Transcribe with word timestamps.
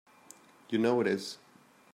You 0.69 0.79
know 0.79 0.99
it 1.01 1.05
is! 1.05 1.37